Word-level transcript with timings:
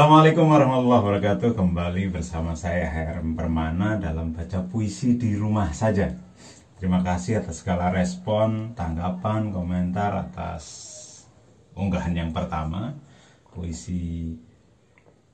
warahmatullahi 0.00 1.04
wabarakatuh. 1.04 1.60
Kembali 1.60 2.08
bersama 2.08 2.56
saya 2.56 2.88
HRM 2.88 3.36
Permana 3.36 4.00
Dalam 4.00 4.32
baca 4.32 4.64
puisi 4.64 5.20
di 5.20 5.36
rumah 5.36 5.76
saja. 5.76 6.16
Terima 6.80 7.04
kasih 7.04 7.44
atas 7.44 7.60
segala 7.60 7.92
respon 7.92 8.72
Tanggapan, 8.72 9.52
komentar 9.52 10.16
Atas 10.16 10.64
unggahan 11.76 12.16
yang 12.16 12.32
pertama 12.32 12.96
Puisi 13.52 14.32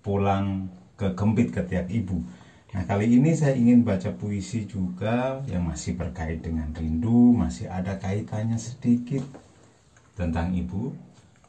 Pulang 0.00 0.72
ke 0.96 1.12
Kempit 1.12 1.52
Ketiak 1.52 1.92
Ibu. 1.92 2.24
Nah 2.72 2.88
kali 2.88 3.20
ini 3.20 3.36
saya 3.36 3.60
ingin 3.60 3.84
baca 3.84 4.16
puisi 4.16 4.64
juga 4.64 5.44
Yang 5.44 5.64
masih 5.76 5.92
berkait 6.00 6.40
dengan 6.40 6.72
rindu 6.72 7.36
Masih 7.36 7.68
ada 7.68 8.00
kaitannya 8.00 8.56
sedikit 8.56 9.28
Tentang 10.16 10.56
ibu 10.56 10.96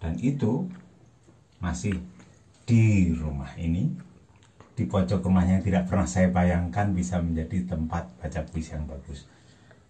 Dan 0.03 0.19
itu 0.19 0.67
masih 1.63 1.95
di 2.65 3.13
rumah 3.13 3.53
ini 3.61 3.93
di 4.75 4.83
pojok 4.89 5.21
rumahnya 5.21 5.61
yang 5.61 5.65
tidak 5.65 5.83
pernah 5.87 6.09
saya 6.09 6.27
bayangkan 6.33 6.91
bisa 6.91 7.21
menjadi 7.21 7.77
tempat 7.77 8.11
baca 8.19 8.41
puisi 8.43 8.75
yang 8.75 8.89
bagus. 8.89 9.23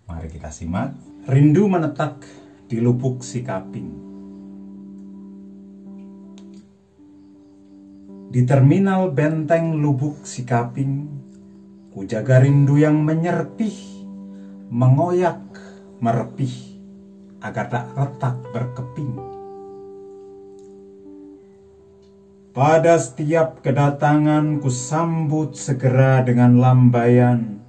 Mari 0.06 0.30
kita 0.30 0.54
simak. 0.54 0.94
Rindu 1.26 1.66
menetak 1.66 2.22
di 2.70 2.78
lubuk 2.78 3.26
Sikaping. 3.26 4.06
Di 8.30 8.46
terminal 8.46 9.10
benteng 9.10 9.82
lubuk 9.82 10.22
Sikaping, 10.22 11.10
ku 11.90 12.06
jaga 12.06 12.44
rindu 12.44 12.78
yang 12.78 13.02
menyerpih, 13.02 13.74
mengoyak, 14.70 15.42
merepih, 15.98 16.54
agar 17.42 17.72
tak 17.74 17.90
retak 17.98 18.38
berkeping 18.54 19.35
Pada 22.56 22.96
setiap 22.96 23.60
kedatangan 23.60 24.64
ku 24.64 24.72
sambut 24.72 25.60
segera 25.60 26.24
dengan 26.24 26.56
lambaian 26.56 27.60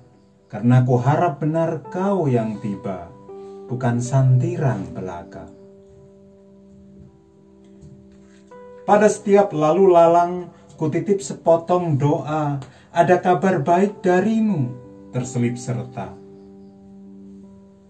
Karena 0.46 0.86
ku 0.86 0.94
harap 1.02 1.42
benar 1.42 1.82
kau 1.90 2.30
yang 2.30 2.62
tiba 2.62 3.10
Bukan 3.66 3.98
santiran 3.98 4.86
belaka. 4.94 5.50
Pada 8.86 9.10
setiap 9.10 9.50
lalu 9.50 9.90
lalang 9.90 10.54
ku 10.78 10.86
titip 10.86 11.18
sepotong 11.18 11.98
doa 11.98 12.62
Ada 12.94 13.18
kabar 13.18 13.66
baik 13.66 14.06
darimu 14.06 14.70
terselip 15.10 15.58
serta. 15.58 16.14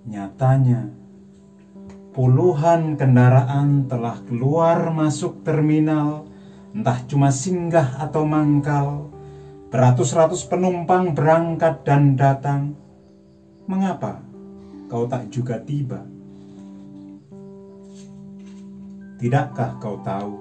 Nyatanya 0.08 0.88
puluhan 2.16 2.96
kendaraan 2.96 3.84
telah 3.84 4.16
keluar 4.24 4.88
masuk 4.96 5.44
terminal 5.44 6.24
entah 6.76 7.00
cuma 7.08 7.32
singgah 7.32 7.96
atau 7.96 8.28
mangkal, 8.28 9.08
beratus-ratus 9.72 10.44
penumpang 10.44 11.16
berangkat 11.16 11.80
dan 11.88 12.12
datang. 12.20 12.76
Mengapa 13.64 14.20
kau 14.92 15.08
tak 15.08 15.32
juga 15.32 15.56
tiba? 15.56 16.04
Tidakkah 19.16 19.80
kau 19.80 19.96
tahu? 20.04 20.36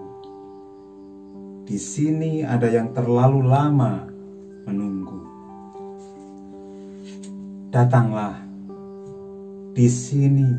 Di 1.64 1.80
sini 1.80 2.44
ada 2.44 2.68
yang 2.68 2.92
terlalu 2.92 3.40
lama 3.48 4.04
menunggu. 4.68 5.24
Datanglah, 7.72 8.36
di 9.72 9.88
sini 9.88 10.52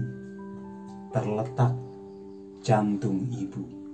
terletak 1.13 1.77
jantung 2.65 3.29
ibu 3.29 3.86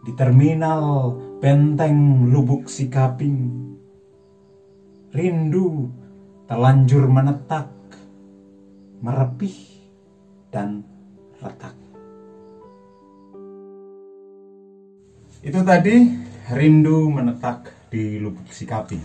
di 0.00 0.16
terminal 0.16 1.12
benteng 1.44 2.28
Lubuk 2.32 2.72
Sikaping. 2.72 3.68
Rindu 5.12 5.90
telanjur 6.48 7.04
menetak, 7.10 7.68
merepih, 9.04 9.56
dan 10.48 10.86
retak. 11.42 11.74
Itu 15.40 15.60
tadi 15.64 16.20
rindu 16.52 17.10
menetak 17.12 17.90
di 17.92 18.16
Lubuk 18.20 18.48
Sikaping. 18.48 19.02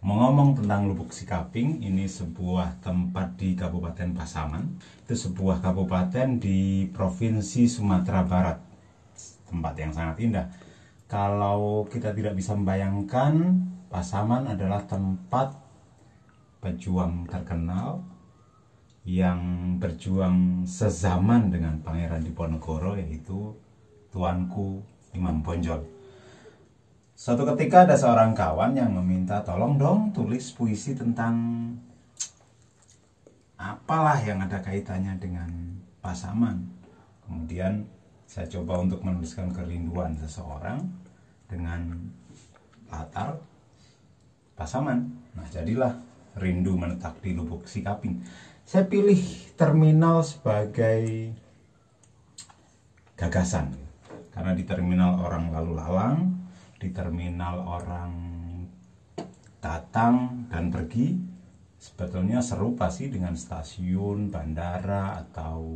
Mengomong 0.00 0.56
tentang 0.56 0.88
Lubuk 0.88 1.12
Sikaping, 1.12 1.84
ini 1.84 2.08
sebuah 2.08 2.80
tempat 2.80 3.36
di 3.36 3.52
Kabupaten 3.52 4.16
Pasaman. 4.16 4.80
Itu 5.04 5.12
sebuah 5.12 5.60
kabupaten 5.60 6.40
di 6.40 6.88
Provinsi 6.88 7.68
Sumatera 7.68 8.24
Barat 8.24 8.69
tempat 9.50 9.74
yang 9.74 9.90
sangat 9.90 10.16
indah. 10.22 10.46
Kalau 11.10 11.90
kita 11.90 12.14
tidak 12.14 12.38
bisa 12.38 12.54
membayangkan, 12.54 13.66
Pasaman 13.90 14.46
adalah 14.46 14.86
tempat 14.86 15.50
pejuang 16.62 17.26
terkenal 17.26 18.06
yang 19.02 19.74
berjuang 19.82 20.62
sezaman 20.62 21.50
dengan 21.50 21.82
Pangeran 21.82 22.22
Diponegoro 22.22 22.94
yaitu 22.94 23.50
Tuanku 24.14 24.86
Imam 25.10 25.42
Bonjol. 25.42 25.82
Suatu 27.18 27.42
ketika 27.52 27.82
ada 27.82 27.98
seorang 27.98 28.30
kawan 28.30 28.78
yang 28.78 28.94
meminta 28.94 29.42
tolong 29.42 29.74
dong 29.74 30.14
tulis 30.14 30.54
puisi 30.54 30.94
tentang 30.94 31.34
apalah 33.58 34.22
yang 34.22 34.38
ada 34.38 34.62
kaitannya 34.62 35.18
dengan 35.18 35.50
Pasaman. 36.00 36.64
Kemudian 37.26 37.84
saya 38.30 38.46
coba 38.46 38.78
untuk 38.78 39.02
menuliskan 39.02 39.50
kerinduan 39.50 40.14
seseorang 40.14 40.86
dengan 41.50 41.98
latar 42.86 43.42
pasaman. 44.54 45.10
Nah, 45.34 45.42
jadilah 45.50 45.98
rindu 46.38 46.78
menetap 46.78 47.18
di 47.18 47.34
lubuk 47.34 47.66
sikaping. 47.66 48.22
Saya 48.62 48.86
pilih 48.86 49.18
terminal 49.58 50.22
sebagai 50.22 51.34
gagasan. 53.18 53.74
Karena 54.30 54.54
di 54.54 54.62
terminal 54.62 55.26
orang 55.26 55.50
lalu 55.50 55.72
lalang, 55.74 56.46
di 56.78 56.94
terminal 56.94 57.66
orang 57.66 58.14
datang 59.58 60.46
dan 60.46 60.70
pergi, 60.70 61.18
sebetulnya 61.82 62.38
serupa 62.38 62.94
sih 62.94 63.10
dengan 63.10 63.34
stasiun, 63.34 64.30
bandara, 64.30 65.18
atau 65.18 65.66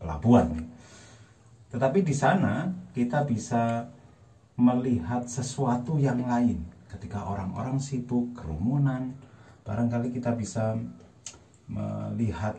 pelabuhan 0.00 0.77
tetapi 1.68 2.00
di 2.00 2.14
sana 2.16 2.72
kita 2.96 3.28
bisa 3.28 3.84
melihat 4.58 5.28
sesuatu 5.28 6.00
yang 6.00 6.24
lain. 6.24 6.64
Ketika 6.88 7.28
orang-orang 7.28 7.76
sibuk, 7.78 8.32
kerumunan, 8.32 9.12
barangkali 9.62 10.10
kita 10.10 10.32
bisa 10.32 10.74
melihat, 11.68 12.56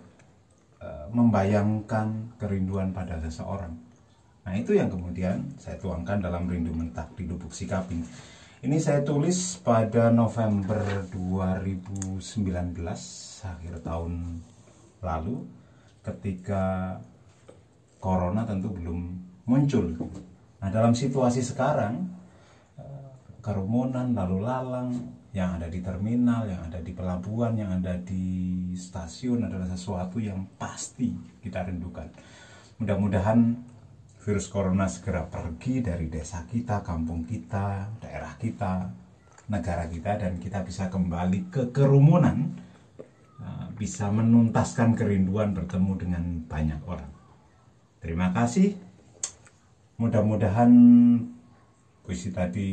e, 0.78 0.88
membayangkan 1.10 2.38
kerinduan 2.38 2.94
pada 2.94 3.18
seseorang. 3.18 3.74
Nah 4.46 4.54
itu 4.54 4.78
yang 4.78 4.88
kemudian 4.88 5.50
saya 5.58 5.76
tuangkan 5.82 6.22
dalam 6.22 6.46
Rindu 6.46 6.72
Mentak 6.72 7.18
di 7.18 7.26
Lubuk 7.26 7.52
Sikaping. 7.52 8.06
Ini 8.60 8.78
saya 8.78 9.02
tulis 9.02 9.58
pada 9.64 10.12
November 10.12 10.84
2019, 11.10 12.22
akhir 13.42 13.74
tahun 13.82 14.44
lalu, 15.00 15.48
ketika 16.04 16.98
corona 18.00 18.48
tentu 18.48 18.72
belum 18.72 19.00
muncul. 19.46 19.96
Nah, 20.60 20.70
dalam 20.72 20.96
situasi 20.96 21.44
sekarang 21.44 22.08
eh, 22.80 23.12
kerumunan 23.44 24.16
lalu 24.16 24.38
lalang 24.44 24.90
yang 25.30 25.62
ada 25.62 25.70
di 25.70 25.80
terminal, 25.86 26.50
yang 26.50 26.66
ada 26.66 26.82
di 26.82 26.90
pelabuhan, 26.90 27.54
yang 27.54 27.70
ada 27.70 27.94
di 28.02 28.74
stasiun 28.74 29.46
adalah 29.46 29.70
sesuatu 29.70 30.18
yang 30.18 30.42
pasti 30.58 31.14
kita 31.44 31.70
rindukan. 31.70 32.10
Mudah-mudahan 32.82 33.54
virus 34.26 34.50
corona 34.50 34.90
segera 34.90 35.28
pergi 35.28 35.86
dari 35.86 36.10
desa 36.10 36.44
kita, 36.50 36.82
kampung 36.82 37.30
kita, 37.30 37.94
daerah 38.02 38.34
kita, 38.42 38.90
negara 39.50 39.86
kita 39.90 40.18
dan 40.18 40.38
kita 40.38 40.66
bisa 40.66 40.90
kembali 40.90 41.54
ke 41.54 41.70
kerumunan 41.70 42.58
eh, 43.44 43.68
bisa 43.78 44.10
menuntaskan 44.10 44.98
kerinduan 44.98 45.54
bertemu 45.54 45.92
dengan 46.00 46.24
banyak 46.50 46.82
orang. 46.90 47.19
Terima 48.00 48.32
kasih. 48.32 48.80
Mudah-mudahan 50.00 50.72
puisi 52.08 52.32
tadi 52.32 52.68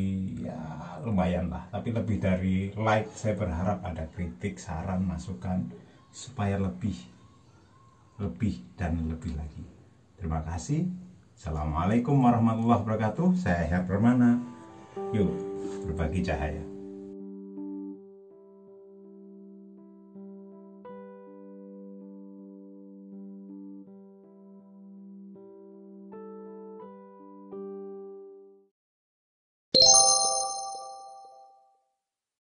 ya 0.46 0.56
lumayan 1.02 1.50
lah. 1.50 1.67
Tapi 1.69 1.90
lebih 1.90 2.23
dari 2.23 2.70
like, 2.78 3.11
saya 3.12 3.34
berharap 3.34 3.82
ada 3.82 4.06
kritik, 4.14 4.56
saran, 4.62 5.02
masukan 5.02 5.67
supaya 6.14 6.56
lebih, 6.56 6.96
lebih 8.23 8.62
dan 8.78 9.02
lebih 9.11 9.34
lagi. 9.34 9.67
Terima 10.17 10.40
kasih. 10.46 10.87
Assalamualaikum 11.37 12.17
warahmatullahi 12.17 12.81
wabarakatuh. 12.81 13.37
Saya 13.37 13.69
Her 13.69 13.84
Permana. 13.84 14.40
Yuk, 15.12 15.28
berbagi 15.84 16.25
cahaya. 16.25 16.75